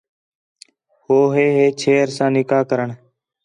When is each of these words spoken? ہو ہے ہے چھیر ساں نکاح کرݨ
ہو 1.03 1.17
ہے 1.35 1.45
ہے 1.57 1.65
چھیر 1.79 2.07
ساں 2.17 2.29
نکاح 2.35 2.63
کرݨ 2.69 2.89